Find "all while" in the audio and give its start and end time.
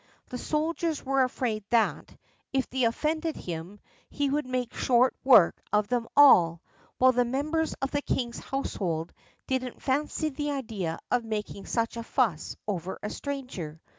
6.17-7.11